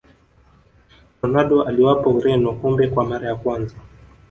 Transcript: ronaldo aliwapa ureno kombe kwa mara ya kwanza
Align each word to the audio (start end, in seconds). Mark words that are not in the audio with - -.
ronaldo 1.21 1.63
aliwapa 1.63 2.09
ureno 2.09 2.53
kombe 2.53 2.87
kwa 2.87 3.05
mara 3.05 3.27
ya 3.27 3.35
kwanza 3.35 3.75